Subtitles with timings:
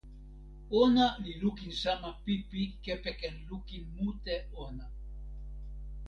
[0.83, 4.35] ona li lukin sama pipi kepeken lukin mute
[4.65, 4.85] ona.